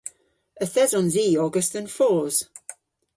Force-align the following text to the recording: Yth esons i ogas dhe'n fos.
Yth 0.63 0.79
esons 0.83 1.15
i 1.25 1.25
ogas 1.45 1.69
dhe'n 1.73 1.87
fos. 1.97 2.35